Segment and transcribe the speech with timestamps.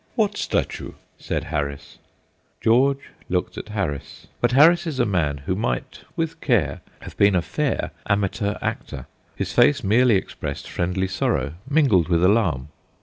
[0.15, 1.99] "What statue?" said Harris.
[2.59, 7.35] George looked at Harris; but Harris is a man who might, with care, have been
[7.35, 9.05] a fair amateur actor.
[9.35, 12.69] His face merely expressed friendly sorrow, mingled with alarm.